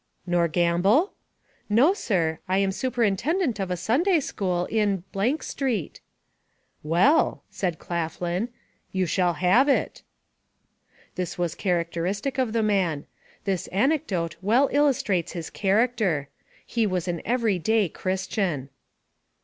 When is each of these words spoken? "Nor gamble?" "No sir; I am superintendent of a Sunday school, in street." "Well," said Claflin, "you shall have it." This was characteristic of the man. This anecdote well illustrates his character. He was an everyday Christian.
"Nor 0.25 0.47
gamble?" 0.47 1.13
"No 1.69 1.93
sir; 1.93 2.39
I 2.49 2.57
am 2.57 2.71
superintendent 2.71 3.59
of 3.59 3.69
a 3.69 3.77
Sunday 3.77 4.19
school, 4.19 4.65
in 4.65 5.03
street." 5.41 6.01
"Well," 6.81 7.43
said 7.51 7.77
Claflin, 7.77 8.49
"you 8.91 9.05
shall 9.05 9.33
have 9.35 9.69
it." 9.69 10.01
This 11.13 11.37
was 11.37 11.53
characteristic 11.53 12.39
of 12.39 12.51
the 12.51 12.63
man. 12.63 13.05
This 13.43 13.67
anecdote 13.67 14.37
well 14.41 14.69
illustrates 14.71 15.33
his 15.33 15.51
character. 15.51 16.29
He 16.65 16.87
was 16.87 17.07
an 17.07 17.21
everyday 17.23 17.87
Christian. 17.87 18.69